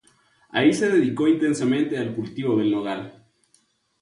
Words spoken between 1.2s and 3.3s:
intensamente al cultivo del nogal.